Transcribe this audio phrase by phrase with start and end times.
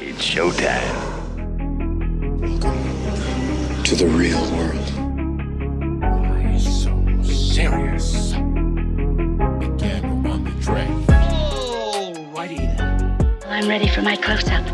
[0.00, 0.96] It's showtime.
[3.84, 4.88] to the real world.
[6.00, 6.88] Why so
[7.20, 8.32] serious?
[9.60, 10.88] Again on the track.
[13.44, 14.64] I'm ready for my close up.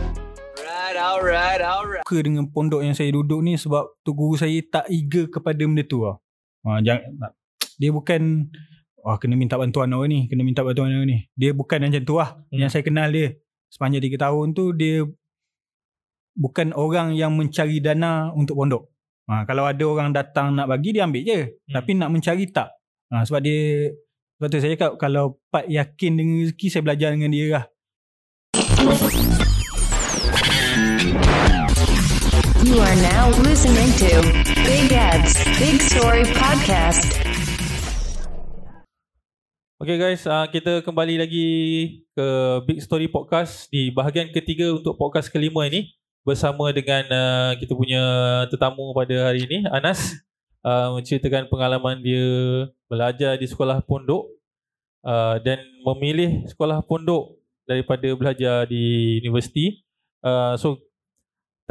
[2.06, 5.82] suka dengan pondok yang saya duduk ni sebab tu guru saya tak eager kepada benda
[5.82, 6.22] tu lah.
[6.62, 7.34] Ha, jangan,
[7.82, 8.46] dia bukan
[9.02, 11.18] wah kena minta bantuan orang ni, kena minta bantuan orang ni.
[11.34, 12.38] Dia bukan macam tu lah.
[12.46, 12.62] Hmm.
[12.62, 13.34] Yang saya kenal dia
[13.70, 15.04] sepanjang 3 tahun tu dia
[16.36, 18.84] bukan orang yang mencari dana untuk pondok.
[19.26, 21.40] Ha, kalau ada orang datang nak bagi dia ambil je.
[21.42, 21.74] Hmm.
[21.74, 22.70] Tapi nak mencari tak.
[23.10, 23.90] Ha, sebab dia
[24.38, 27.64] sebab tu saya cakap kalau Pat yakin dengan rezeki saya belajar dengan dia lah.
[32.66, 34.12] You are now listening to
[34.62, 37.25] Big Ads Big Story Podcast.
[39.86, 41.46] Okay guys, uh, kita kembali lagi
[42.10, 42.26] ke
[42.66, 45.94] Big Story Podcast di bahagian ketiga untuk podcast kelima ini
[46.26, 48.02] bersama dengan uh, kita punya
[48.50, 50.18] tetamu pada hari ini, Anas
[50.66, 52.26] uh, menceritakan pengalaman dia
[52.90, 54.26] belajar di sekolah pondok
[55.06, 59.86] uh, dan memilih sekolah pondok daripada belajar di universiti.
[60.18, 60.82] Uh, so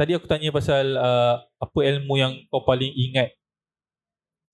[0.00, 3.36] tadi aku tanya pasal uh, apa ilmu yang kau paling ingat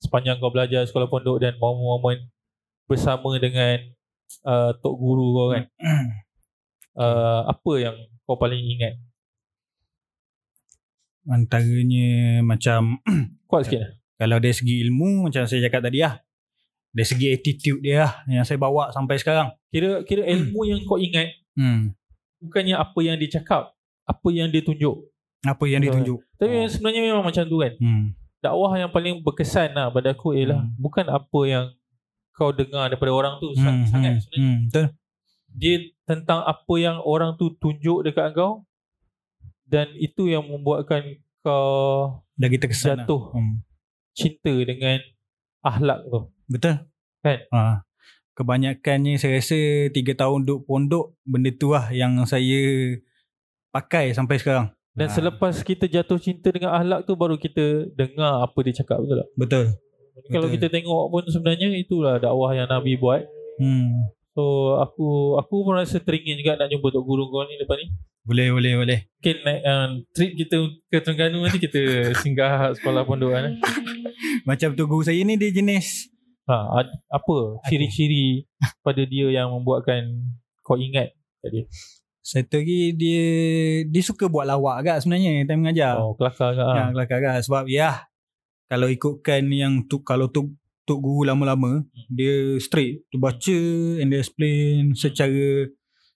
[0.03, 2.27] sepanjang kau belajar sekolah pondok dan momen-momen
[2.85, 3.79] bersama dengan
[4.43, 5.65] uh, tok guru kau kan.
[7.01, 8.95] uh, apa yang kau paling ingat?
[11.23, 12.99] Antaranya macam
[13.51, 13.81] Kuat sikit.
[13.81, 13.91] lah.
[14.19, 16.19] kalau dari segi ilmu macam saya cakap tadi lah.
[16.93, 19.55] Dari segi attitude dia lah yang saya bawa sampai sekarang.
[19.69, 21.93] Kira kira ilmu yang kau ingat Hmm.
[22.41, 25.05] bukannya apa yang dia cakap, apa yang dia tunjuk.
[25.45, 26.01] Apa yang Betul.
[26.01, 26.19] ditunjuk.
[26.41, 27.73] Tapi sebenarnya memang macam tu kan.
[27.77, 28.17] Hmm.
[28.41, 30.73] Dakwah yang paling berkesan lah pada aku ialah Hmm.
[30.81, 31.65] bukan apa yang
[32.33, 33.85] kau dengar daripada orang tu Hmm.
[33.85, 34.21] sangat Hmm.
[34.21, 34.21] sebenarnya.
[34.35, 34.61] Hmm.
[34.67, 34.87] Betul.
[35.53, 38.65] Dia tentang apa yang orang tu tunjuk dekat kau
[39.65, 41.03] dan itu yang membuatkan
[41.41, 43.23] kau Lagi terkesan Jatuh.
[43.29, 43.37] Lah.
[43.37, 43.57] Hmm.
[44.13, 44.99] cinta dengan
[45.61, 46.21] akhlak tu.
[46.47, 46.75] Betul.
[47.21, 47.39] Kan?
[47.49, 47.85] Ha.
[48.33, 52.61] Kebanyakannya saya rasa 3 tahun duduk pondok benda tu lah yang saya
[53.71, 54.73] pakai sampai sekarang.
[54.93, 55.13] Dan Ah.
[55.13, 59.29] selepas kita jatuh cinta dengan akhlak tu baru kita dengar apa dia cakap betul tak?
[59.35, 59.65] Betul.
[60.29, 60.55] Kalau Betul.
[60.55, 63.25] kita tengok pun sebenarnya itulah dakwah yang Nabi buat.
[63.57, 64.13] Hmm.
[64.33, 64.43] So
[64.77, 67.89] aku aku pun rasa teringin juga nak jumpa tok guru kau ni lepas ni.
[68.23, 68.99] Boleh, boleh, boleh.
[69.19, 70.57] Mungkin uh, trip kita
[70.87, 71.81] ke Terengganu nanti kita
[72.23, 73.59] singgah sekolah pondok kan.
[74.49, 76.09] Macam tu guru saya ni dia jenis
[76.43, 77.35] Ha, ad- apa
[77.65, 78.51] ciri-ciri
[78.81, 80.03] pada dia yang membuatkan
[80.61, 81.65] kau ingat kat dia?
[82.21, 83.25] satu lagi dia
[83.85, 85.95] dia suka buat lawak agak sebenarnya time mengajar.
[85.97, 86.59] Oh, kelakar ke?
[86.61, 86.91] Ya, Ha.
[86.91, 87.91] kelakar kan sebab ya
[88.73, 90.57] kalau ikutkan yang tu kalau tu
[90.89, 93.59] tok guru lama-lama dia straight dia baca
[94.01, 95.69] and dia explain secara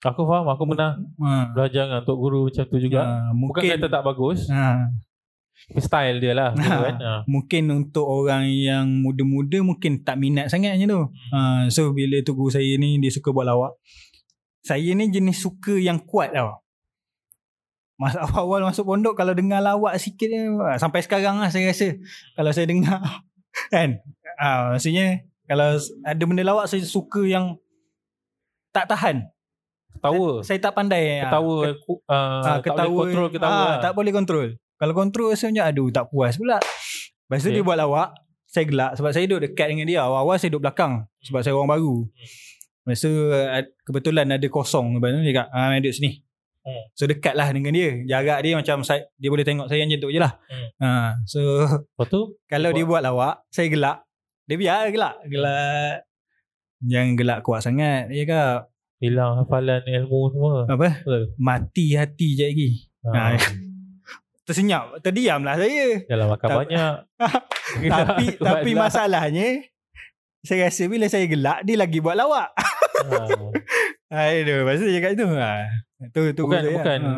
[0.04, 0.94] Aku faham, aku pernah
[1.24, 3.00] ha, belajar dengan tok guru macam tu juga.
[3.02, 4.92] ha, Bukan mungkin kata tak bagus, ha,
[5.80, 6.96] style dia lah gitu kan.
[7.00, 7.14] Ha.
[7.24, 11.02] mungkin untuk orang yang muda-muda mungkin tak minat sangat macam tu.
[11.32, 13.72] Ha, so bila tu guru saya ni dia suka buat lawak.
[14.62, 16.60] Saya ni jenis suka yang kuat tau.
[17.96, 20.40] Masa awal-awal masuk pondok kalau dengar lawak sikit je,
[20.76, 21.96] sampai sekarang lah saya rasa
[22.32, 23.00] kalau saya dengar
[23.74, 24.00] kan.
[24.36, 27.56] Ah, maksudnya kalau ada benda lawak saya suka yang
[28.70, 29.24] tak tahan.
[29.90, 30.44] Ketawa.
[30.44, 31.18] Saya tak pandai.
[31.18, 33.56] ah, Ketawa ku- uh, Ah, tak boleh kontrol ketawa.
[33.56, 33.76] lah.
[33.80, 34.46] Tak boleh kontrol.
[34.76, 36.60] Kalau kontrol rasa macam aduh tak puas pula.
[36.60, 37.56] Lepas tu Okay.
[37.56, 38.12] dia buat lawak,
[38.44, 40.04] saya gelak sebab saya duduk dekat dengan dia.
[40.04, 41.94] Awal-awal saya duduk belakang sebab saya orang baru.
[42.84, 46.10] Lepas tu ad- kebetulan ada kosong lepas tu dia cakap, ah duduk sini.
[46.66, 46.82] Hmm.
[46.92, 47.94] So dekat lah dengan dia.
[48.04, 50.34] Jarak dia macam saya, dia boleh tengok saya macam tu je lah.
[50.44, 50.68] Hmm.
[50.76, 50.88] Ha,
[51.22, 53.98] so Lepas tu kalau Buat- dia buat lawak, saya gelak.
[54.44, 55.14] Dia biar gelak.
[55.24, 55.94] Gelak.
[56.80, 58.06] Jangan gelak kuat sangat.
[58.08, 58.46] Dia kata,
[58.98, 60.54] hilang hafalan ilmu semua.
[60.66, 60.88] apa?
[61.00, 61.22] Betul.
[61.36, 62.70] Mati hati je lagi.
[63.02, 63.10] Ha.
[63.12, 63.22] Ha.
[64.46, 64.98] Tersenyap.
[65.00, 66.02] Terdiam lah saya.
[66.04, 66.94] Yalah makan Tak- banyak.
[67.92, 68.78] tapi tapi lah.
[68.80, 69.48] masalahnya
[70.46, 72.48] saya rasa bila saya gelak dia lagi buat lawak.
[74.06, 74.22] Ha.
[74.32, 75.26] Aduh, pasal dia cakap tu.
[75.28, 75.52] Ha.
[76.08, 76.72] Tu tu Bukan- saya.
[76.72, 77.00] bukan.
[77.02, 77.12] Ha.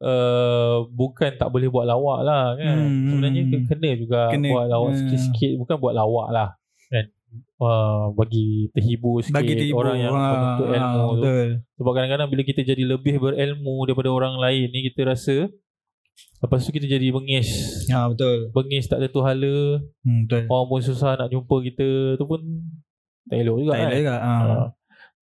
[0.00, 2.76] uh, bukan tak boleh buat lawak lah kan.
[2.78, 3.06] Hmm.
[3.08, 4.48] Sebenarnya ke- kena juga Kena.
[4.48, 4.98] buat lawak Hmm.
[5.00, 5.52] sikit-sikit.
[5.58, 6.48] Bukan buat lawak lah.
[6.88, 7.06] Kan?
[7.56, 11.14] Uh, bagi terhibur sikit Bagi tiba orang yang menuntut ilmu tu.
[11.16, 11.48] betul.
[11.74, 15.48] Sebab kadang-kadang bila kita jadi lebih berilmu daripada orang lain ni kita rasa
[16.42, 17.48] lepas tu kita jadi bengis.
[17.88, 18.50] Ha betul.
[18.50, 19.78] Bengis tak tentu hala.
[20.02, 20.42] Hmm, betul.
[20.50, 22.40] Orang pun susah nak jumpa kita tu pun
[23.30, 23.86] tak elok juga Tak kan.
[23.86, 24.16] elok juga.
[24.18, 24.34] Ha.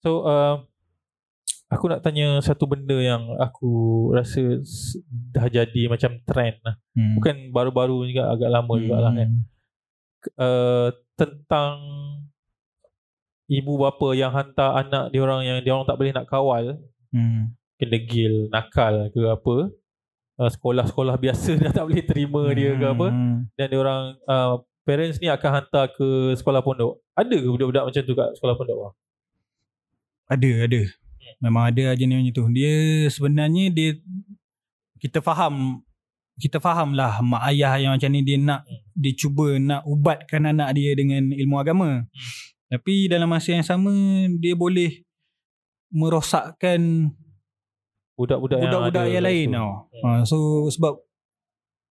[0.01, 0.55] So uh,
[1.69, 3.71] aku nak tanya satu benda yang aku
[4.17, 4.59] rasa
[5.37, 6.77] dah jadi macam trend lah.
[6.97, 7.21] Hmm.
[7.21, 8.81] Bukan baru-baru juga agak lama hmm.
[8.81, 9.31] jugalah kan.
[10.37, 11.77] Uh, tentang
[13.51, 16.79] ibu bapa yang hantar anak dia orang yang dia orang tak boleh nak kawal
[17.11, 17.59] Hmm.
[17.75, 19.75] kena gil nakal ke apa
[20.41, 23.37] uh, sekolah-sekolah biasa dah tak boleh terima dia ke apa Hmm.
[23.61, 28.03] dan dia orang uh, parents ni akan hantar ke sekolah pondok ada ke budak-budak macam
[28.03, 28.95] tu kat sekolah pondok bang?
[30.31, 30.83] Ada, ada.
[31.43, 32.45] Memang ada jenis macam tu.
[32.55, 32.73] Dia
[33.13, 33.91] sebenarnya dia
[35.03, 35.85] kita faham
[36.41, 38.65] kita faham lah mak ayah yang macam ni dia nak
[38.97, 42.09] dia cuba nak ubatkan anak dia dengan ilmu agama.
[42.71, 43.93] Tapi dalam masa yang sama
[44.41, 45.05] dia boleh
[45.91, 47.11] merosakkan
[48.21, 49.71] budak-budak, budak-budak yang, yang, lain tau.
[50.05, 50.37] Ha, so
[50.69, 51.01] sebab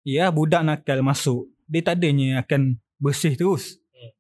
[0.09, 3.77] ya budak nakal masuk, dia tak adanya akan bersih terus.
[3.93, 4.11] Hmm.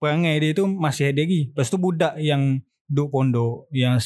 [0.00, 1.52] Perangai dia tu masih ada lagi.
[1.52, 4.00] Lepas tu budak yang duduk pondok yang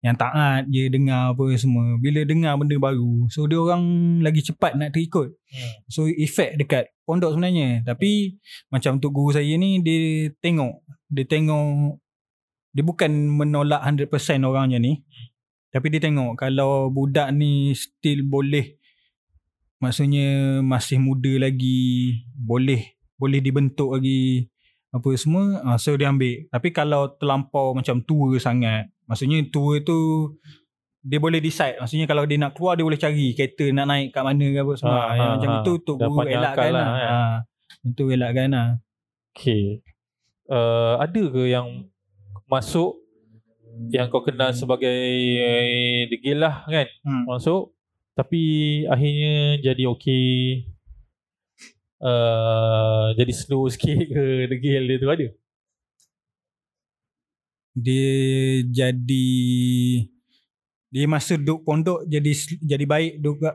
[0.00, 2.00] yang taat je dengar apa semua.
[2.00, 3.84] Bila dengar benda baru, so dia orang
[4.24, 5.36] lagi cepat nak terikut.
[5.52, 5.72] Hmm.
[5.92, 7.84] So efek dekat pondok sebenarnya.
[7.84, 8.40] Tapi
[8.72, 10.80] macam untuk guru saya ni dia tengok,
[11.12, 12.00] dia tengok
[12.70, 15.02] dia bukan menolak 100% orang macam ni.
[15.70, 18.80] Tapi dia tengok kalau budak ni still boleh
[19.80, 24.50] maksudnya masih muda lagi, boleh boleh dibentuk lagi
[24.90, 26.50] apa semua, ah, so dia ambil.
[26.50, 30.34] Tapi kalau terlampau macam tua sangat, maksudnya tua tu
[31.00, 31.80] dia boleh decide.
[31.80, 34.72] Maksudnya kalau dia nak keluar dia boleh cari kereta nak naik kat mana ke apa
[34.76, 35.00] semua.
[35.00, 35.58] Ha, yang ha, macam ha.
[35.64, 36.84] itu tu Dah guru elakkan lah.
[36.84, 36.88] lah?
[37.00, 37.20] Ha,
[37.88, 38.68] itu elakkan lah.
[39.32, 39.80] Okay.
[40.50, 41.88] Uh, ada ke yang
[42.50, 42.99] masuk
[43.90, 44.88] yang kau kenal sebagai
[45.40, 46.86] eh, degil lah kan?
[47.02, 47.24] Hmm.
[47.26, 47.74] Masuk
[48.20, 48.42] tapi
[48.84, 50.28] akhirnya jadi okey.
[52.00, 55.28] Uh, jadi slow sikit ke degil dia tu ada?
[57.76, 58.12] Dia
[58.68, 59.28] jadi
[60.90, 63.54] dia masa duduk pondok jadi jadi baik duduk kat,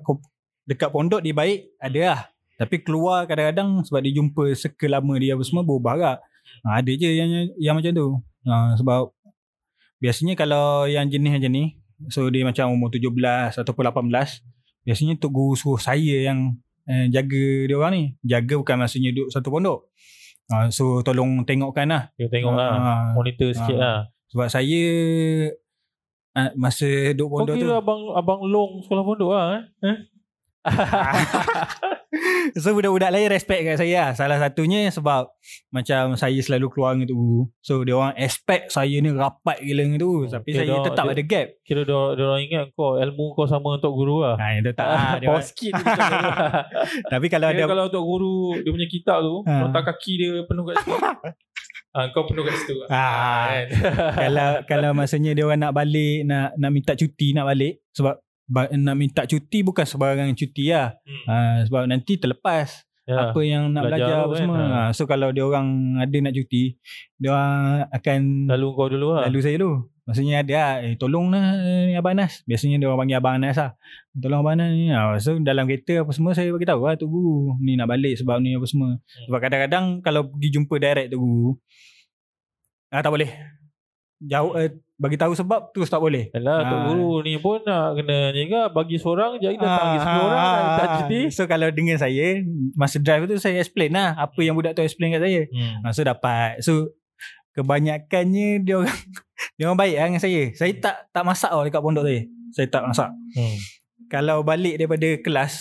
[0.66, 2.22] dekat pondok dia baik ada lah.
[2.56, 6.18] Tapi keluar kadang-kadang sebab dia jumpa circle lama dia apa semua berubah agak.
[6.64, 7.30] Ha, ada je yang
[7.60, 8.08] yang macam tu.
[8.48, 9.12] Ha, sebab
[9.98, 11.66] biasanya kalau yang jenis macam ni
[12.12, 14.12] so dia macam umur 17 ataupun 18
[14.86, 16.54] biasanya tok guru suruh saya yang
[16.86, 18.04] eh, jaga dia orang ni.
[18.22, 19.90] Jaga bukan maksudnya duduk satu pondok.
[20.46, 22.04] Ha, so tolong tengokkan lah.
[22.14, 22.70] Kita tengok lah.
[22.70, 23.82] Ha, Monitor sikit Ah.
[23.82, 24.00] lah.
[24.30, 24.82] sebab saya
[26.36, 29.64] ah, masa duduk Kau pondok tu kira abang abang long sekolah pondok lah eh?
[29.90, 29.98] eh?
[32.56, 34.12] So budak-budak lain respect kat saya lah.
[34.14, 35.28] Salah satunya sebab
[35.70, 37.20] macam saya selalu keluar dengan tu.
[37.60, 40.24] So dia orang expect saya ni rapat gila dengan tu.
[40.24, 41.48] Tapi Okay, saya dia- tetap dia- ada gap.
[41.62, 44.40] Kira dia, dia orang ingat kau ilmu kau sama untuk guru lah.
[44.40, 45.12] Ha, itu tak lah.
[45.20, 46.64] Dia oh, sikit lah.
[47.10, 49.54] Tapi kalau Kira ada kalau untuk guru dia punya kitab tu, Ha.
[49.62, 50.96] nota kaki dia penuh kat situ.
[51.92, 52.76] ha, kau penuh kat situ.
[52.88, 53.52] Ah.
[53.52, 53.66] kan?
[54.16, 58.24] kalau kalau maksudnya dia orang nak balik nak nak minta cuti nak balik sebab ba-
[58.52, 60.94] nak minta cuti bukan sebarang cuti lah.
[61.02, 61.24] Hmm.
[61.30, 61.36] Ha,
[61.70, 63.30] sebab nanti terlepas Ya.
[63.30, 64.42] apa yang nak belajar belajar, apa kan.
[64.42, 64.58] semua.
[64.58, 64.66] Ha.
[64.66, 64.90] Ha.
[64.98, 66.74] So kalau dia orang ada nak cuti,
[67.22, 68.20] dia orang akan
[68.50, 69.30] Lalu kau dulu lah.
[69.30, 73.06] Lalu saya dulu Maksudnya ada lah Eh tolong lah eh, Abang Anas Biasanya dia orang
[73.06, 73.74] panggil Abang Anas lah
[74.14, 77.10] Tolong Abang Anas ni ha, So dalam kereta apa semua Saya bagi tahu lah Tok
[77.10, 81.22] Guru Ni nak balik sebab ni apa semua Sebab kadang-kadang Kalau pergi jumpa direct Tok
[81.26, 81.50] Guru
[82.94, 83.30] ah, Tak boleh
[84.25, 86.83] Jauh eh, Bagi tahu sebab Terus tak boleh Yalah, Tok Ah.
[86.88, 90.86] Guru ni pun nak kena kan bagi seorang jadi datang lagi 10 orang nak minta
[90.95, 91.19] cuti.
[91.19, 92.25] Ah, So kalau dengan saya
[92.74, 95.75] Masa drive tu Saya explain lah Apa yang budak tu explain kat saya Hmm.
[95.81, 96.95] ha, So dapat So
[97.56, 98.98] Kebanyakannya Dia orang
[99.56, 102.68] Dia orang baik lah dengan saya Saya tak tak masak tau Dekat pondok saya Saya
[102.68, 103.57] tak masak Hmm.
[104.06, 105.54] kalau balik daripada kelas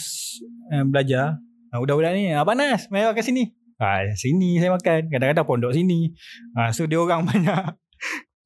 [0.69, 3.50] uh, belajar, uh, budak-budak ni, Abang Nas, mari makan sini.
[3.75, 5.09] Ha, sini saya makan.
[5.09, 6.12] Kadang-kadang pondok sini.
[6.52, 7.56] Ha, so dia orang banyak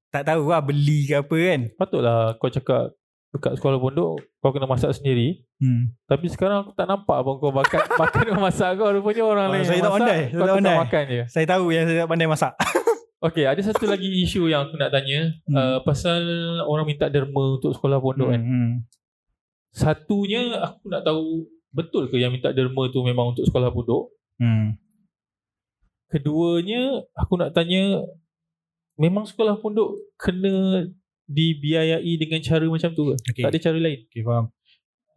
[0.09, 1.61] tak tahu lah beli ke apa kan.
[1.75, 2.97] Patutlah kau cakap
[3.29, 5.45] dekat sekolah pondok kau kena masak sendiri.
[5.59, 5.93] Hmm.
[6.05, 9.63] Tapi sekarang aku tak nampak abang kau makan makan masak kau rupanya orang Oh, lain
[9.63, 10.77] saya tak masak, pandai, saya tak pandai.
[10.79, 11.23] makan je.
[11.29, 12.55] Saya tahu yang saya tak pandai masak.
[13.19, 15.59] Okay, ada satu lagi isu yang aku nak tanya Hmm.
[15.59, 16.23] uh, pasal
[16.63, 18.39] orang minta derma untuk sekolah pondok kan.
[18.39, 18.71] hmm.
[19.75, 24.15] Satunya aku nak tahu betul ke yang minta derma tu memang untuk sekolah pondok?
[24.39, 24.79] Hmm.
[26.09, 28.01] Keduanya aku nak tanya
[28.99, 30.85] memang sekolah pondok kena
[31.31, 33.15] dibiayai dengan cara macam tu ke?
[33.31, 33.43] Okay.
[33.47, 33.99] Tak ada cara lain.
[34.11, 34.47] Okay, faham.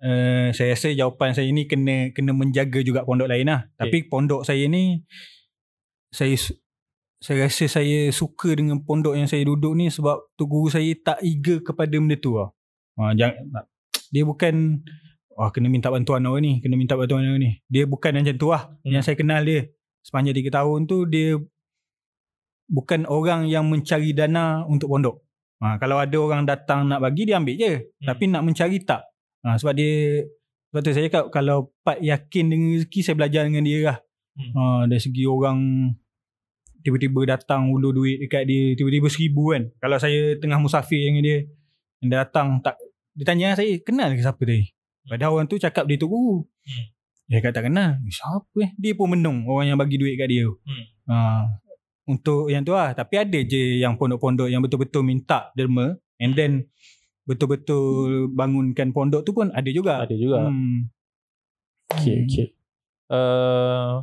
[0.01, 3.65] Uh, saya rasa jawapan saya ni kena kena menjaga juga pondok lain lah.
[3.65, 3.77] Okay.
[3.81, 5.01] Tapi pondok saya ni
[6.13, 6.37] saya
[7.21, 11.21] saya rasa saya suka dengan pondok yang saya duduk ni sebab tu guru saya tak
[11.21, 12.49] eager kepada benda tu lah.
[12.97, 13.65] Ha, jangan,
[14.09, 14.83] dia bukan
[15.37, 17.51] wah kena minta bantuan orang ni, kena minta bantuan orang ni.
[17.69, 18.73] Dia bukan macam tu lah.
[18.81, 18.93] Hmm.
[18.97, 19.69] Yang saya kenal dia
[20.01, 21.37] sepanjang 3 tahun tu dia
[22.71, 25.19] bukan orang yang mencari dana untuk pondok.
[25.61, 27.73] Ha, kalau ada orang datang nak bagi dia ambil je.
[27.77, 28.07] Hmm.
[28.07, 29.03] Tapi nak mencari tak.
[29.43, 30.23] Ha, sebab dia
[30.71, 33.97] sebab tu saya cakap kalau part yakin dengan rezeki saya belajar dengan dia lah.
[34.39, 34.51] Hmm.
[34.55, 35.59] Ha, dari segi orang
[36.81, 39.69] tiba-tiba datang ulur duit dekat dia tiba-tiba seribu kan.
[39.77, 41.37] Kalau saya tengah musafir dengan dia
[42.01, 42.81] dia datang tak
[43.13, 44.73] dia tanya saya kenal ke siapa tadi
[45.05, 46.85] padahal orang tu cakap dia tu guru Hmm.
[47.25, 50.45] dia kata tak kenal siapa eh dia pun menung orang yang bagi duit kat dia
[50.45, 50.85] Hmm.
[51.09, 51.17] ha,
[52.05, 56.65] untuk yang tu lah tapi ada je yang pondok-pondok yang betul-betul minta derma and then
[57.23, 60.49] betul-betul bangunkan pondok tu pun ada juga Ada juga.
[60.49, 60.89] hmm.
[61.91, 62.47] Okay, okay.
[63.11, 63.99] Uh,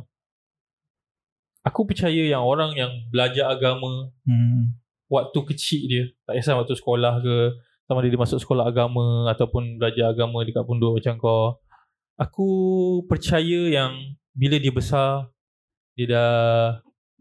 [1.65, 4.77] aku percaya yang orang yang belajar agama Hmm.
[5.09, 7.35] waktu kecil dia, tak kisah waktu sekolah ke,
[7.89, 11.45] sama ada dia masuk sekolah agama ataupun belajar agama dekat pondok macam kau.
[12.21, 12.47] Aku
[13.09, 13.97] percaya yang
[14.37, 15.33] bila dia besar,
[15.97, 16.37] dia dah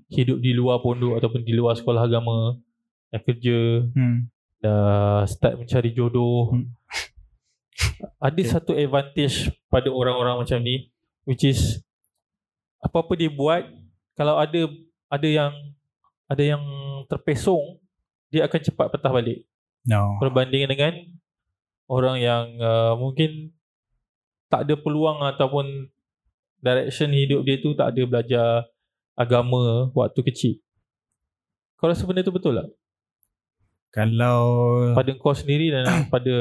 [0.09, 2.57] hidup di luar pondok ataupun di luar sekolah agama,
[3.13, 4.29] dah kerja, Hmm.
[4.61, 6.53] dah start mencari jodoh.
[6.53, 6.67] Hmm.
[8.19, 8.51] Ada Okay.
[8.51, 10.91] satu advantage pada orang-orang macam ni
[11.23, 11.85] which is
[12.81, 13.67] apa-apa dia buat
[14.15, 14.67] kalau ada
[15.11, 15.53] ada yang
[16.27, 16.63] ada yang
[17.07, 17.79] terpesong
[18.31, 19.47] dia akan cepat patah balik
[19.87, 20.19] no.
[20.23, 20.95] berbanding dengan
[21.91, 23.51] orang yang uh, mungkin
[24.49, 25.91] tak ada peluang ataupun
[26.63, 28.49] direction hidup dia tu tak ada belajar
[29.19, 30.55] agama waktu kecil.
[31.75, 32.69] Kau rasa benda tu betul tak?
[33.89, 34.45] kalau
[34.93, 36.35] Pada kau sendiri dan pada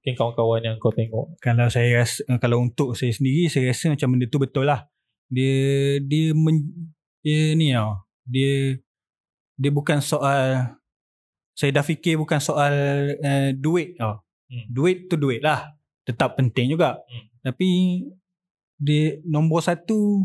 [0.00, 1.36] mungkin kawan-kawan yang kau tengok.
[1.38, 4.88] kalau saya rasa eh, kalau untuk saya sendiri saya rasa macam benda tu betul lah
[5.28, 5.52] dia
[6.00, 6.64] dia men,
[7.20, 8.80] dia ni tau dia
[9.54, 10.72] dia bukan soal
[11.52, 12.72] saya dah fikir bukan soal
[13.16, 14.64] uh, duit tau Hmm.
[14.64, 17.28] duit tu duit lah tetap penting juga Hmm.
[17.44, 17.68] tapi
[18.80, 20.24] dia nombor satu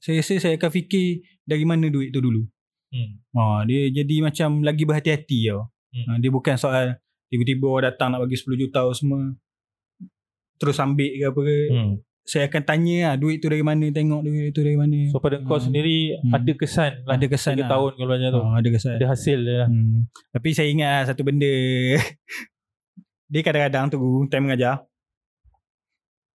[0.00, 1.06] saya rasa saya akan fikir
[1.42, 2.42] dari mana duit tu dulu
[2.88, 3.22] Hmm.
[3.32, 6.04] ha, dia jadi macam lagi berhati-hati tau Hmm.
[6.04, 9.30] ha, dia bukan soal tiba-tiba orang datang nak bagi 10 juta semua
[10.56, 11.92] terus ambil ke apa ke Hmm.
[12.22, 15.38] saya akan tanya lah duit tu dari mana tengok duit tu dari mana So pada
[15.38, 15.64] kau Hmm.
[15.64, 16.32] sendiri Hmm.
[16.32, 17.14] ada kesan lah.
[17.14, 17.68] ada kesan lah.
[17.68, 18.40] tahun kau belajar tu.
[18.40, 19.68] oh, ada kesan Ada hasil dia lah.
[19.68, 19.98] hmm.
[20.30, 21.54] tapi saya ingat lah satu benda
[23.28, 24.82] dia kadang-kadang tu time mengajar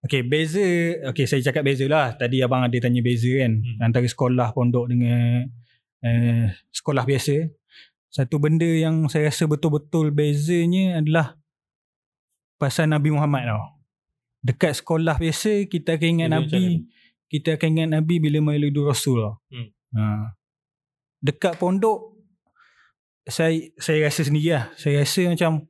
[0.05, 0.61] Okay, beza
[1.09, 2.13] Okay, saya cakap beza lah.
[2.13, 3.81] Tadi abang ada tanya beza kan Hmm.
[3.81, 5.49] Antara sekolah pondok dengan
[6.05, 7.49] eh, Sekolah biasa.
[8.13, 11.35] Satu benda yang saya rasa betul-betul bezanya adalah
[12.61, 13.63] Pasal Nabi Muhammad tau.
[14.45, 16.85] Dekat sekolah biasa Kita akan ingat macam Nabi
[17.25, 19.41] Kita akan ingat Nabi bila melidu Rasul tau.
[19.49, 19.67] Hmm.
[19.97, 20.37] ha.
[21.25, 22.13] Dekat pondok
[23.25, 24.69] saya saya rasa sendiri lah.
[24.77, 25.65] Saya rasa macam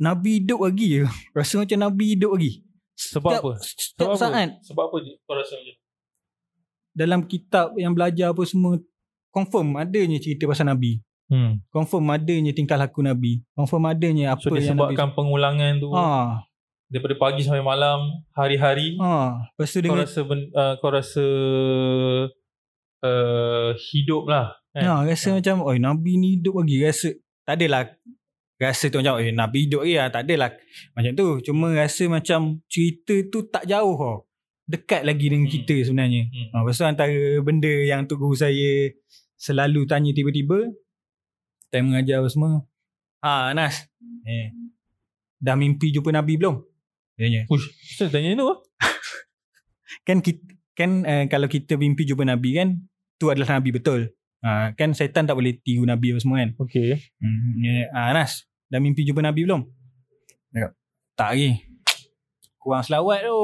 [0.00, 1.04] Nabi hidup lagi je.
[1.36, 2.64] Rasa macam Nabi hidup lagi
[3.00, 3.52] Sebab setiap, apa?
[3.64, 4.60] Setiap Sebab saat apa?
[4.60, 5.76] Sebab apa kau rasa macam
[6.90, 8.76] dalam kitab yang belajar apa semua
[9.30, 10.98] confirm adanya cerita pasal Nabi.
[11.30, 11.62] Hmm.
[11.70, 13.46] Confirm adanya tingkah laku Nabi.
[13.54, 16.42] Confirm adanya apa So yang Nabi disebabkan pengulangan tu ha,
[16.90, 18.98] daripada pagi sampai malam, hari-hari.
[18.98, 19.38] ha.
[19.54, 21.26] Lepas tu Kau dengan rasa ben, uh, kau rasa
[23.06, 24.58] uh, hidup lah.
[24.74, 24.82] Kan?
[24.82, 26.76] ha, rasa macam oh Nabi ni hidup lagi.
[26.82, 27.08] Rasa
[27.46, 27.86] tak adalah
[28.60, 30.08] rasa tu macam eh Nabi hidup lagi lah.
[30.12, 30.50] Tak adalah
[30.92, 31.28] macam tu.
[31.48, 34.28] Cuma rasa macam cerita tu tak jauh tau.
[34.68, 35.54] Dekat lagi dengan Hmm.
[35.56, 36.22] kita sebenarnya.
[36.28, 36.48] Hmm.
[36.52, 38.92] Ha, lepas tu antara benda yang tu guru saya
[39.34, 40.68] selalu tanya tiba-tiba
[41.72, 42.62] time mengajar apa semua.
[43.24, 43.88] Ha Anas.
[44.22, 44.52] Eh.
[45.40, 46.60] Dah mimpi jumpa Nabi belum?
[47.16, 47.40] Dia tanya.
[47.48, 48.46] Ush, saya tanya tu.
[50.06, 50.40] Kan kita,
[50.72, 52.78] kan uh, kalau kita mimpi jumpa Nabi kan
[53.16, 54.14] tu adalah Nabi betul.
[54.40, 56.56] Ha, kan syaitan tak boleh tiru Nabi apa semua kan.
[56.56, 56.96] Okey.
[57.20, 57.60] Hmm.
[57.60, 59.62] Ya, ha, Anas, dah mimpi jumpa Nabi belum?
[60.48, 60.70] Kata,
[61.12, 61.50] tak lagi.
[62.56, 63.40] Kurang selawat tu.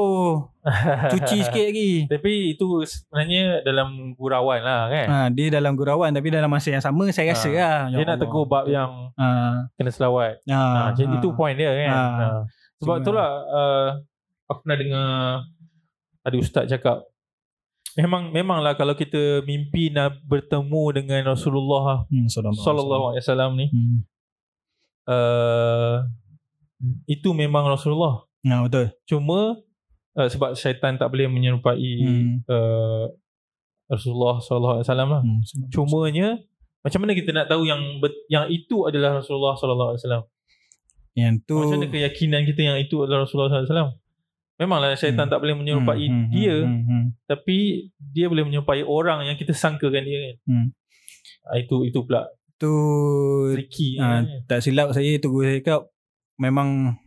[1.11, 1.91] Cuci sikit lagi.
[2.05, 5.07] Tapi itu sebenarnya dalam gurauan lah kan.
[5.07, 7.55] Ha, dia dalam gurauan tapi dalam masa yang sama saya rasa Ha.
[7.55, 7.79] lah.
[7.91, 9.27] Dia nak tegur bab yang Ha,
[9.73, 10.37] kena selawat.
[10.45, 10.91] ha, Ha, ha.
[10.93, 11.89] jadi itu point dia kan.
[11.89, 11.97] Ha.
[11.97, 12.27] Ha.
[12.77, 13.87] Sebab Cuma- tu lah uh,
[14.45, 15.09] aku pernah dengar
[16.21, 17.01] ada ustaz cakap
[17.95, 23.65] memang memanglah kalau kita mimpi nak bertemu dengan Rasulullah Hmm, sallallahu sallallahu alaihi wasallam ni
[23.67, 23.97] Hmm.
[25.07, 26.03] Uh,
[27.09, 28.27] itu memang Rasulullah.
[28.45, 28.93] Ya betul.
[29.09, 29.57] Cuma
[30.13, 32.45] uh, sebab syaitan tak boleh menyerupai Hmm.
[32.45, 33.09] uh,
[33.87, 35.21] Rasulullah sallallahu alaihi wasallam lah.
[35.23, 35.39] Hmm.
[35.71, 36.27] Cumanya
[36.83, 37.81] macam mana kita nak tahu yang
[38.27, 40.23] yang itu adalah Rasulullah sallallahu alaihi wasallam?
[41.17, 43.91] Yang tu Macam mana keyakinan kita yang itu adalah Rasulullah sallallahu alaihi wasallam?
[44.57, 45.33] Memanglah syaitan Hmm.
[45.33, 47.57] tak boleh menyerupai Hmm, hmm, dia, hmm, hmm, tapi
[47.97, 50.35] dia boleh menyerupai orang yang kita sangkakan dia kan.
[50.49, 50.67] Hmm.
[51.47, 52.73] Ah, itu itu pula Tu
[53.53, 54.23] tricky ah, kan.
[54.49, 55.81] tak silap saya tu guru saya cakap
[56.41, 56.97] memang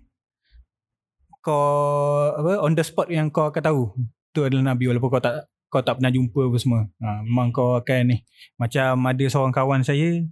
[1.42, 3.82] kau apa on the spot yang kau akan tahu
[4.30, 6.82] tu adalah Nabi walaupun kau tak kau tak pernah jumpa apa semua.
[6.98, 8.16] Ha, memang kau akan ni
[8.58, 10.22] macam ada seorang kawan saya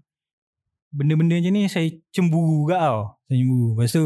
[0.91, 3.01] benda-benda macam ni saya cemburu gak tau.
[3.31, 3.69] Saya cemburu.
[3.79, 4.05] Lepas tu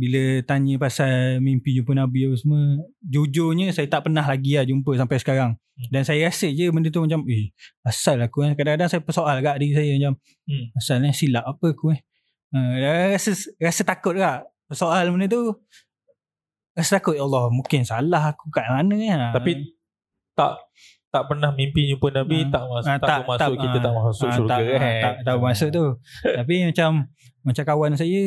[0.00, 4.96] bila tanya pasal mimpi jumpa Nabi apa semua jujurnya saya tak pernah lagi lah jumpa
[4.96, 5.52] sampai sekarang.
[5.92, 7.52] Dan saya rasa je benda tu macam eh
[7.84, 8.52] asal aku eh.
[8.56, 10.14] Kadang-kadang saya persoal kat diri saya macam
[10.48, 10.64] Hmm.
[10.74, 12.00] Asalnya silap apa aku eh.
[12.50, 12.74] Uh,
[13.14, 15.54] rasa rasa takut tak soal benda tu
[16.74, 19.18] rasa takut ya Allah mungkin salah aku kat mana ya.
[19.36, 19.76] Tapi
[20.32, 20.64] tak
[21.10, 22.48] tak pernah mimpi jumpa Nabi Ah.
[22.54, 25.00] tak masuk Ah, tak, tak masuk kita ah, tak masuk ah, syurga tak, kan.
[25.02, 25.84] tak, tak masuk tu.
[26.38, 26.90] Tapi macam
[27.40, 28.24] macam kawan saya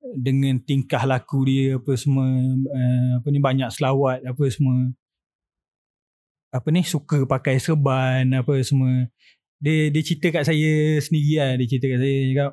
[0.00, 4.88] dengan tingkah laku dia apa semua uh, apa ni banyak selawat apa semua.
[6.50, 9.06] Apa ni suka pakai serban apa semua.
[9.60, 12.52] Dia dia cerita kat saya sendiri lah dia cerita kat saya cakap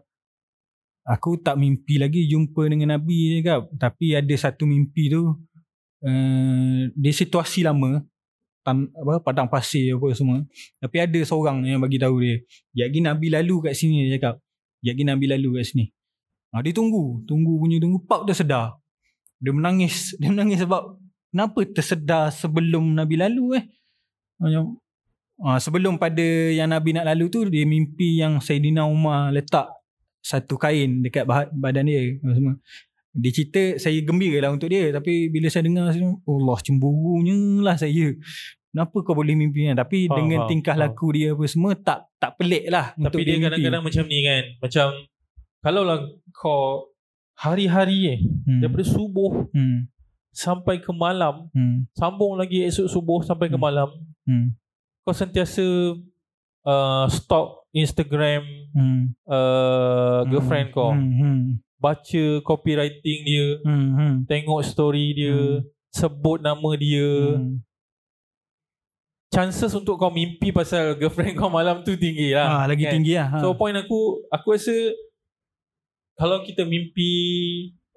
[1.08, 3.72] aku tak mimpi lagi jumpa dengan Nabi cakap.
[3.80, 5.32] Tapi ada satu mimpi tu
[6.04, 8.04] uh, dia situasi lama
[8.62, 10.44] tan, apa padang pasir apa semua.
[10.84, 12.44] Tapi ada seorang yang bagi tahu dia
[12.76, 14.36] Yagi Nabi lalu kat sini dia cakap.
[14.84, 15.97] Yagi Nabi lalu kat sini
[16.52, 18.78] ha, dia tunggu tunggu punya tunggu pap dia sedar
[19.38, 20.98] dia menangis dia menangis sebab
[21.30, 23.66] kenapa tersedar sebelum Nabi lalu eh
[24.38, 24.78] macam
[25.42, 26.24] ha, sebelum pada
[26.54, 29.70] yang Nabi nak lalu tu dia mimpi yang Saidina Umar letak
[30.22, 32.56] satu kain dekat bah- badan dia semua
[33.18, 37.34] dia cerita saya gembira lah untuk dia tapi bila saya dengar saya, Allah cemburunya
[37.66, 38.14] lah saya
[38.70, 40.94] kenapa kau boleh mimpi kan tapi Faham, dengan faham, tingkah faham.
[40.94, 43.46] laku dia apa semua tak tak pelik lah untuk Tapi dia mimpi.
[43.50, 44.44] kadang-kadang macam ni kan.
[44.62, 44.86] Macam
[45.68, 46.00] kalau lah
[46.32, 46.88] kau
[47.36, 48.64] hari-hari eh hmm.
[48.64, 49.84] daripada subuh hmm.
[50.32, 51.84] sampai ke malam Hmm.
[51.92, 53.66] sambung lagi esok subuh sampai ke Hmm.
[53.68, 53.90] malam
[54.24, 54.56] Hmm.
[55.04, 55.60] kau sentiasa
[56.64, 59.12] uh, stalk Instagram Hmm.
[59.28, 61.12] uh, girlfriend kau hmm.
[61.20, 61.40] Hmm.
[61.78, 63.88] baca copywriting dia Hmm.
[63.92, 64.14] Hmm.
[64.24, 65.68] tengok story dia Hmm.
[65.92, 67.60] sebut nama dia Hmm.
[69.28, 72.94] chances untuk kau mimpi pasal girlfriend kau malam tu tinggi lah Ah, lagi kan?
[72.98, 73.28] tinggi lah.
[73.30, 73.38] Ha.
[73.44, 74.74] So point aku Aku rasa
[76.18, 77.14] Kalau kita mimpi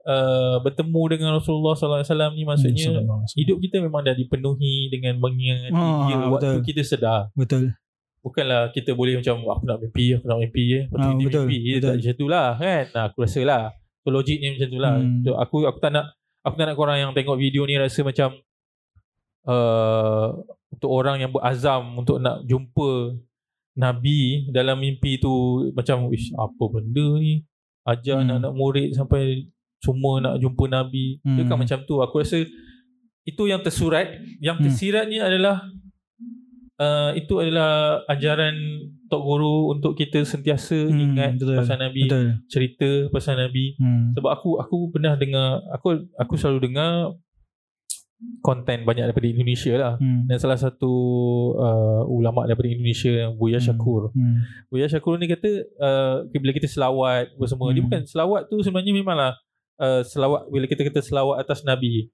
[0.02, 3.00] uh, Bertemu dengan Rasulullah SAW ni Maksudnya
[3.34, 6.54] Hidup kita memang dah dipenuhi Dengan mengingati Ah, dia Waktu betul.
[6.62, 7.72] kita sedar betul.
[8.20, 10.82] Bukanlah kita boleh macam Aku nak mimpi Aku nak mimpi eh.
[10.84, 11.80] Lepas tu Ah, dia betul, mimpi Dia betul.
[11.82, 13.62] tak macam tu lah kan nah, Aku rasa lah
[14.00, 15.20] So logiknya macam tu lah Hmm.
[15.22, 16.04] so, Aku aku tak nak
[16.40, 18.36] Aku tak nak korang yang tengok video ni Rasa macam
[19.46, 20.26] uh,
[20.70, 23.16] Untuk orang yang berazam Untuk nak jumpa
[23.74, 25.32] Nabi Dalam mimpi tu
[25.70, 27.44] Macam Ish, Apa benda ni
[27.90, 28.24] Ajar Hmm.
[28.28, 31.34] anak-anak murid Sampai Semua nak jumpa Nabi Hmm.
[31.34, 32.38] Dia kan macam tu Aku rasa
[33.22, 34.06] Itu yang tersurat
[34.38, 34.64] Yang Hmm.
[34.64, 35.56] tersiratnya adalah
[36.76, 37.70] uh, Itu adalah
[38.06, 38.56] Ajaran
[39.06, 41.56] Tok Guru Untuk kita sentiasa Hmm, Ingat betul.
[41.56, 42.26] pasal Nabi Betul.
[42.46, 44.12] Cerita pasal Nabi Hmm.
[44.12, 47.14] sebab aku aku pernah dengar aku aku selalu dengar
[48.40, 50.24] konten banyak daripada Indonesia lah Hmm.
[50.24, 50.92] dan salah satu
[51.54, 53.66] uh, ulama daripada Indonesia yang Buya Hmm.
[53.66, 54.44] Syakur Hmm.
[54.66, 57.88] Buya Syakur ni kata uh, bila kita selawat apa semua dia Hmm.
[57.88, 59.32] bukan selawat tu sebenarnya memanglah
[59.76, 62.12] uh, selawat bila kita kata selawat atas Nabi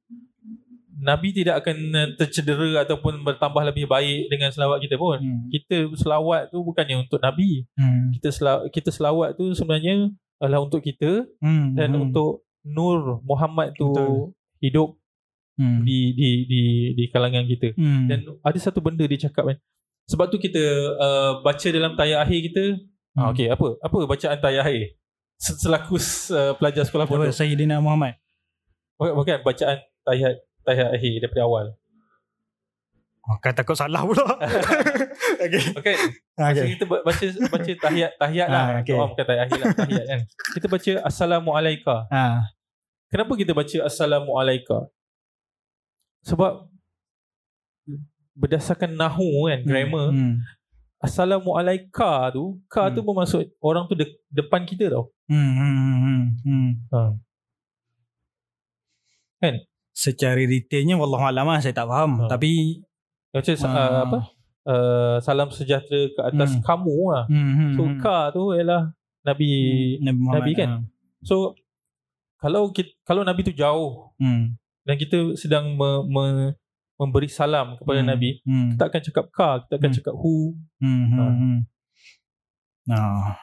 [0.96, 1.76] Nabi tidak akan
[2.16, 5.50] tercedera ataupun bertambah lebih baik dengan selawat kita pun Hmm.
[5.50, 8.14] kita selawat tu bukannya untuk Nabi Hmm.
[8.14, 11.74] kita selawat, kita selawat tu sebenarnya adalah untuk kita Hmm.
[11.74, 12.08] dan Hmm.
[12.08, 14.34] untuk Nur Muhammad tu Betul.
[14.58, 14.88] hidup
[15.56, 15.80] Hmm.
[15.82, 16.60] di di di
[16.92, 17.72] di kalangan kita.
[17.74, 18.04] Hmm.
[18.06, 19.56] Dan ada satu benda dia cakap kan.
[20.06, 20.60] Sebab tu kita
[20.94, 22.64] uh, baca dalam tayar akhir kita.
[23.16, 23.18] Hmm.
[23.18, 23.80] Ah, okey, apa?
[23.80, 25.00] Apa bacaan tayar akhir?
[25.40, 27.32] Se- Selaku uh, pelajar sekolah pondok.
[27.32, 28.20] Sayyidina Muhammad.
[28.96, 31.66] Bukan, bukan bacaan tayar tayar akhir daripada awal.
[33.26, 34.22] Oh, kan takut salah pula.
[35.42, 35.58] okay.
[35.82, 35.94] Okey.
[36.38, 36.78] Masa Okay.
[36.78, 38.62] kita ba- baca baca tahiyat tahiyat lah.
[38.62, 38.94] Ah, okey.
[38.94, 40.20] Oh, bukan tayar akhir lah, tahiyat kan.
[40.54, 41.98] Kita baca assalamualaikum.
[42.06, 42.22] Ha.
[43.10, 44.86] Kenapa kita baca assalamualaikum?
[46.26, 46.66] Sebab
[48.34, 50.42] berdasarkan nahu kan, grammar, Hmm.
[50.98, 53.06] assalamualaikum tu, ka tu Hmm.
[53.06, 55.08] bermaksud orang tu de- depan kita tau.
[55.24, 55.52] Hmm.
[55.52, 55.76] Hmm.
[55.96, 56.22] Hmm.
[56.42, 56.70] Hmm.
[56.90, 57.00] Ha.
[59.38, 59.54] Kan?
[59.92, 62.20] Secara detailnya wallahualam lah saya tak faham.
[62.20, 62.28] Ha.
[62.28, 62.82] Tapi
[63.32, 64.18] Macam uh, apa?
[64.66, 66.62] Uh, salam sejahtera ke atas Hmm.
[66.62, 67.24] kamu lah.
[67.26, 67.52] hmm.
[67.52, 67.98] hmm, So hmm.
[67.98, 68.90] ka tu ialah
[69.22, 69.50] Nabi.
[70.00, 70.40] Nabi Muhammad.
[70.42, 70.68] Nabi kan?
[70.70, 70.78] ha.
[71.22, 71.54] So
[72.36, 74.56] kalau kita, kalau Nabi tu jauh Hmm.
[74.86, 76.24] Dan kita sedang me, me,
[76.96, 78.08] memberi salam kepada Hmm.
[78.08, 78.72] Nabi, Hmm.
[78.72, 79.96] kita akan cakap ka, kita akan Hmm.
[79.98, 80.36] cakap hu.
[80.78, 81.04] Hmm.
[81.04, 81.12] Hmm.
[81.12, 81.24] Ha.
[81.28, 81.58] Hmm.
[82.86, 83.34] Nah.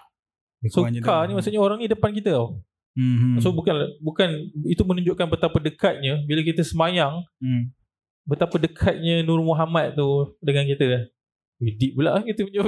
[0.71, 2.63] So ka ni maksudnya orang ni depan kita tau.
[2.95, 3.17] hmm.
[3.19, 3.35] hmm.
[3.43, 4.29] So bukan bukan
[4.63, 7.67] itu menunjukkan betapa dekatnya bila kita semayang hmm.
[8.23, 10.07] betapa dekatnya Nur Muhammad tu
[10.39, 11.11] dengan kita.
[11.59, 12.59] Deep pula ah kita punya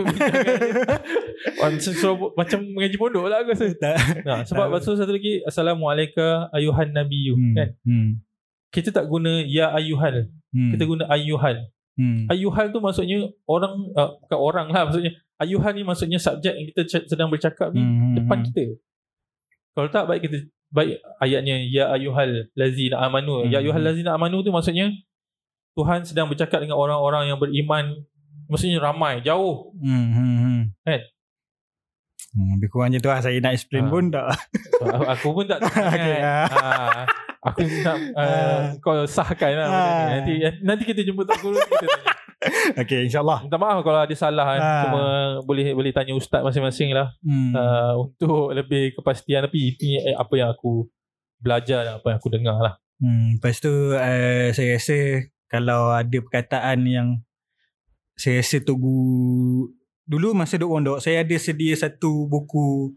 [2.35, 3.67] macam, mengaji pondok lah aku rasa.
[3.75, 3.95] Tak.
[4.23, 4.71] Nah, sebab Tak.
[4.71, 7.53] lepas satu lagi Assalamualaikum ayuhan nabiyyu Hmm.
[7.55, 7.69] kan.
[7.83, 8.09] Hmm.
[8.75, 10.27] Kita tak guna ya ayuhal.
[10.51, 10.71] Hmm.
[10.71, 11.71] Kita guna ayuhal.
[11.95, 12.27] Hmm.
[12.27, 15.15] Ayuhal tu maksudnya orang uh, bukan orang lah maksudnya.
[15.35, 18.13] Ayuhal ni maksudnya subjek yang kita c- sedang bercakap ni Hmm.
[18.13, 18.45] depan Hmm.
[18.45, 18.65] kita.
[19.71, 20.37] Kalau tak baik kita
[20.69, 23.41] baik ayatnya ya ayuhal lazina amanu.
[23.41, 23.49] Hmm.
[23.49, 24.91] Ya ayuhal lazina amanu tu maksudnya
[25.73, 27.99] Tuhan sedang bercakap dengan orang-orang yang beriman
[28.45, 30.07] maksudnya ramai jauh Hmm.
[30.09, 30.35] Hmm.
[30.83, 31.01] Hmm.
[32.31, 33.19] Hmm, lebih kurang tu lah.
[33.19, 33.89] Saya nak explain Ah.
[33.89, 34.27] pun tak.
[35.15, 37.07] Aku- pun tak tahu Okay, sangat.
[37.45, 38.59] Aku nak uh, Ah.
[38.81, 39.93] kau sahkan lah benda ni.
[39.93, 40.07] Ah.
[40.17, 40.33] Nanti
[40.65, 42.13] nanti kita jumpa tak guru kita tanya.
[42.81, 43.45] okay, insyaAllah.
[43.45, 44.61] Minta maaf kalau ada salah kan.
[44.85, 45.01] Cuma
[45.45, 47.53] boleh boleh tanya ustaz masing-masing lah Hmm.
[47.53, 50.89] uh, untuk lebih kepastian tapi ini eh, apa yang aku
[51.37, 52.73] belajar dan apa yang aku dengar lah.
[52.95, 54.97] Hmm, lepas tu uh, saya rasa
[55.45, 57.07] kalau ada perkataan yang
[58.15, 59.67] saya rasa Togu
[60.01, 62.95] dulu masa duduk pondok saya ada sedia satu buku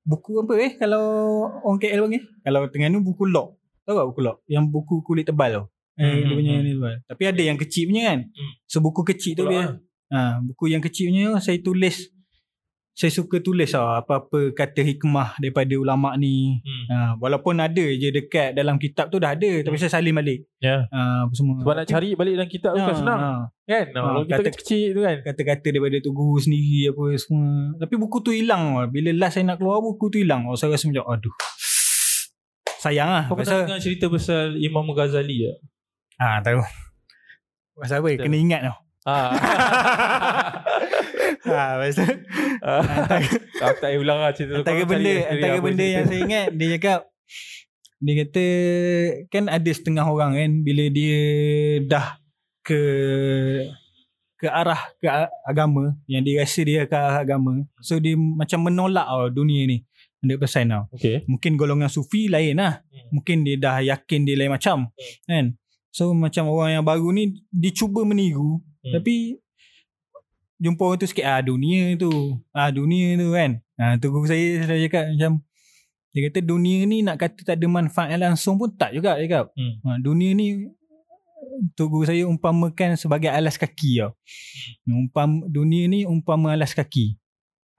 [0.00, 1.04] buku apa eh kalau
[1.60, 5.50] orang KL panggil kalau Terengganu buku lock tahu tak buku lock yang buku kulit tebal
[5.50, 5.64] tu
[5.96, 8.52] eh Hmm, dia punya hmm, ni tebal tapi ada yang kecil punya kan Hmm.
[8.64, 9.62] so buku kecil tu dia
[10.08, 12.08] ha, buku yang kecil punya saya tulis
[12.92, 16.84] saya suka tulis lah apa-apa kata hikmah daripada ulama ni Hmm.
[16.86, 20.44] Ha, walaupun ada je dekat dalam kitab tu dah ada tapi saya salin balik.
[20.58, 20.84] Ya.
[20.86, 21.56] Ha, semua.
[21.56, 23.18] Sebab nak cari balik dalam kitab tu Ha, kan senang.
[23.18, 23.32] ha.
[23.64, 23.84] Kan?
[23.94, 25.16] Kalau kita kata- kecil tu kan.
[25.22, 27.48] Kata-kata daripada tu guru sendiri apa semua.
[27.78, 28.64] Tapi buku tu hilang.
[28.74, 28.86] lah.
[28.86, 30.44] Bila last saya nak keluar buku tu hilang.
[30.44, 31.34] Oh, saya rasa macam aduh.
[32.80, 33.24] Sayang lah.
[33.28, 35.58] Kau pernah Pasal, dengar cerita pasal Imam Ghazali tak?
[36.16, 36.60] ha, tahu.
[37.76, 38.08] Pasal apa?
[38.08, 38.24] Betul.
[38.24, 38.76] Kena ingat tau.
[39.04, 39.30] Ah.
[41.44, 42.08] ha, pasal
[42.60, 44.64] antara, Aku tak payah ulang lah cerita tu.
[44.64, 47.00] antara benda, antara benda yang saya ingat, dia cakap,
[48.00, 48.46] dia kata,
[49.28, 51.20] kan ada setengah orang kan, bila dia
[51.84, 52.20] dah
[52.64, 52.80] ke
[54.40, 55.04] ke arah ke
[55.44, 59.84] agama yang dia rasa dia ke arah agama so dia macam menolak tau dunia ni
[60.20, 60.84] 100% tau.
[60.92, 61.24] Okay.
[61.24, 62.84] mungkin golongan sufi lain lah.
[62.84, 63.20] Hmm.
[63.20, 64.92] mungkin dia dah yakin dia lain macam
[65.24, 65.56] kan?
[65.90, 68.60] So macam orang yang baru ni dia cuba meniru.
[68.84, 68.92] Hmm.
[68.96, 69.40] tapi
[70.60, 72.36] jumpa orang tu sikit ah dunia tu.
[72.52, 73.50] Ah dunia tu kan?
[73.80, 75.32] Ah tu guru saya selalu cakap macam
[76.10, 79.44] dia kata dunia ni nak kata tak ada manfaat langsung pun tak juga dia cakap.
[79.56, 79.74] Hmm.
[79.88, 80.68] ha, dunia ni
[81.72, 84.12] tu guru saya umpamakan sebagai alas kaki tau.
[84.84, 87.16] Umpam dunia ni umpama alas kaki.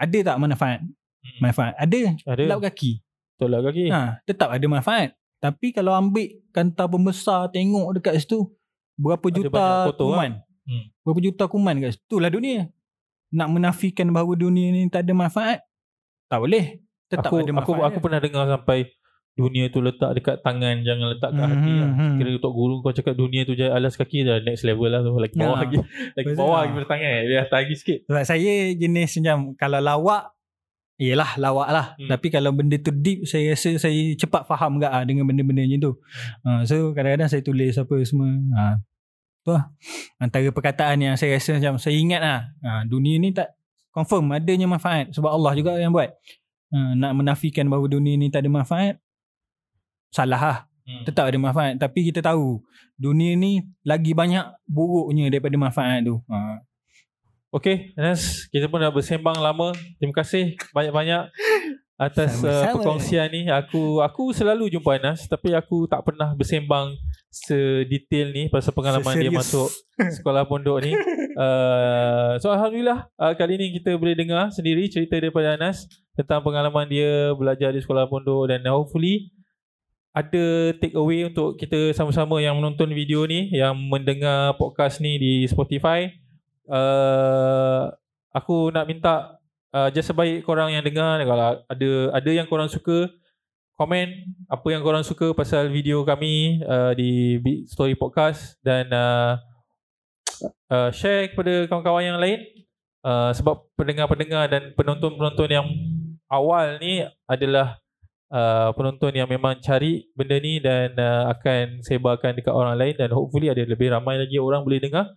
[0.01, 0.81] Ada tak manfaat
[1.21, 1.37] Hmm.
[1.39, 2.43] manfaat ada Ada.
[2.45, 2.99] lap kaki
[3.37, 3.89] Tolak kaki.
[3.89, 5.17] Ha, tetap ada manfaat.
[5.37, 8.53] Tapi kalau ambil kantar pembesar tengok dekat situ
[8.93, 10.31] berapa Ada juta kotor kuman.
[10.61, 10.83] Hmm.
[11.01, 12.05] Berapa juta kuman kat situ.
[12.05, 12.69] Itulah dunia.
[13.33, 15.65] Nak menafikan bahawa dunia ni tak ada manfaat.
[16.27, 16.85] Tak boleh.
[17.09, 17.85] Tetap aku, ada aku, manfaat.
[17.89, 18.79] aku pernah dengar sampai
[19.33, 21.89] dunia tu letak dekat tangan jangan letak kat hati lah.
[21.89, 22.15] Hmm, hmm.
[22.21, 25.17] Kira untuk guru kau cakap dunia tu jadi alas kaki dah next level lah tu.
[25.17, 25.61] Lagi bawah Ya.
[25.65, 25.77] lagi.
[26.13, 26.61] Lagi Betul bawah lah.
[26.61, 27.13] lagi pada tangan.
[27.25, 27.99] Dia atas lagi sikit.
[28.05, 30.23] Sebab saya jenis macam kalau lawak
[31.01, 31.85] Yelah lawak lah.
[31.97, 32.05] Hmm.
[32.05, 32.09] hmm.
[32.13, 35.79] Tapi kalau benda tu deep Saya rasa saya cepat faham gak ah, Dengan benda-benda macam
[35.81, 35.93] tu.
[36.45, 38.29] Ha, So kadang-kadang saya tulis apa semua.
[38.29, 38.77] Ha,
[39.41, 39.73] Tu lah
[40.21, 42.39] Antara perkataan yang saya rasa macam Saya ingat lah.
[42.61, 43.57] Ha, Dunia ni tak
[43.89, 45.09] Confirm adanya manfaat.
[45.09, 46.13] Sebab Allah juga yang buat.
[46.69, 49.01] Ha, Nak menafikan bahawa dunia ni tak ada manfaat
[50.13, 50.59] Salah lah.
[50.85, 51.01] Hmm.
[51.09, 51.81] Tetap ada manfaat.
[51.81, 52.61] Tapi kita tahu
[52.93, 56.21] Dunia ni Lagi banyak buruknya Daripada manfaat tu.
[56.29, 56.61] Ha.
[57.51, 59.75] Okay, Anas, kita pun dah bersembang lama.
[59.99, 61.35] Terima kasih banyak-banyak
[61.99, 63.51] atas uh, perkongsian ni.
[63.51, 66.95] Aku aku selalu jumpa Anas tapi aku tak pernah bersembang
[67.27, 69.67] sedetail ni pasal pengalaman dia masuk
[69.99, 70.95] sekolah pondok ni.
[71.35, 76.87] Uh, so alhamdulillah uh, kali ni kita boleh dengar sendiri cerita daripada Anas tentang pengalaman
[76.87, 79.27] dia belajar di sekolah pondok dan hopefully
[80.15, 85.33] ada take away untuk kita sama-sama yang menonton video ni yang mendengar podcast ni di
[85.51, 86.20] Spotify
[86.71, 87.91] uh,
[88.31, 89.35] aku nak minta
[89.75, 93.11] uh, just sebaik korang yang dengar kalau ada ada yang korang suka
[93.75, 94.07] komen
[94.47, 99.35] apa yang korang suka pasal video kami uh, di Big Story Podcast dan uh,
[100.69, 102.39] uh, share kepada kawan-kawan yang lain.
[103.01, 105.65] Uh, sebab pendengar-pendengar dan penonton-penonton yang
[106.29, 107.81] awal ni adalah
[108.29, 113.09] uh, penonton yang memang cari benda ni dan uh, akan sebarkan dekat orang lain dan
[113.09, 115.09] hopefully ada lebih ramai lagi orang boleh dengar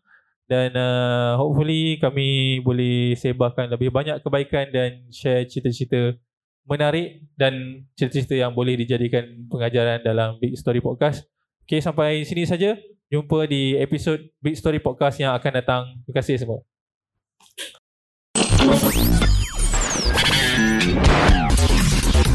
[0.44, 6.20] dan uh, hopefully kami boleh sebarkan lebih banyak kebaikan dan share cerita-cerita
[6.64, 11.24] menarik dan cerita-cerita yang boleh dijadikan pengajaran dalam Big Story Podcast.
[11.64, 12.76] Okay, sampai sini saja.
[13.12, 15.82] Jumpa di episod Big Story Podcast yang akan datang.
[16.04, 16.60] Terima kasih semua.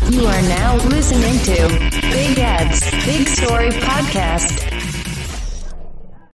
[0.09, 1.57] You are now listening to
[2.09, 4.68] Big Ed's Big Story Podcast.